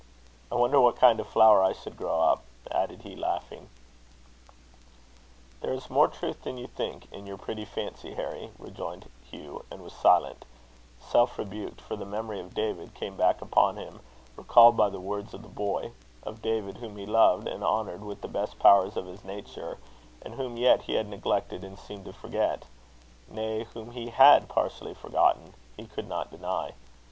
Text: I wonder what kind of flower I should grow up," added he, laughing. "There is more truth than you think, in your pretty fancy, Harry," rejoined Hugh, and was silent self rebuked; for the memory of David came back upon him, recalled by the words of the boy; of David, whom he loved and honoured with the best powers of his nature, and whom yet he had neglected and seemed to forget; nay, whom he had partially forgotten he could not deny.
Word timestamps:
I 0.51 0.55
wonder 0.55 0.81
what 0.81 0.95
kind 0.95 1.19
of 1.19 1.27
flower 1.27 1.61
I 1.63 1.73
should 1.73 1.95
grow 1.95 2.19
up," 2.19 2.41
added 2.71 3.03
he, 3.03 3.15
laughing. 3.15 3.69
"There 5.59 5.73
is 5.75 5.91
more 5.91 6.07
truth 6.07 6.41
than 6.41 6.57
you 6.57 6.65
think, 6.65 7.07
in 7.11 7.27
your 7.27 7.37
pretty 7.37 7.65
fancy, 7.65 8.15
Harry," 8.15 8.49
rejoined 8.57 9.07
Hugh, 9.23 9.63
and 9.69 9.83
was 9.83 9.93
silent 9.93 10.43
self 10.99 11.37
rebuked; 11.37 11.81
for 11.81 11.95
the 11.95 12.03
memory 12.07 12.39
of 12.39 12.55
David 12.55 12.95
came 12.95 13.15
back 13.15 13.43
upon 13.43 13.77
him, 13.77 13.99
recalled 14.35 14.75
by 14.75 14.89
the 14.89 14.99
words 14.99 15.35
of 15.35 15.43
the 15.43 15.47
boy; 15.49 15.91
of 16.23 16.41
David, 16.41 16.77
whom 16.77 16.97
he 16.97 17.05
loved 17.05 17.47
and 17.47 17.63
honoured 17.63 18.03
with 18.03 18.21
the 18.21 18.27
best 18.27 18.57
powers 18.57 18.97
of 18.97 19.05
his 19.05 19.23
nature, 19.23 19.77
and 20.23 20.33
whom 20.33 20.57
yet 20.57 20.81
he 20.81 20.95
had 20.95 21.07
neglected 21.09 21.63
and 21.63 21.77
seemed 21.77 22.05
to 22.05 22.11
forget; 22.11 22.65
nay, 23.29 23.65
whom 23.65 23.91
he 23.91 24.07
had 24.09 24.49
partially 24.49 24.95
forgotten 24.95 25.53
he 25.77 25.85
could 25.85 26.07
not 26.09 26.31
deny. 26.31 26.71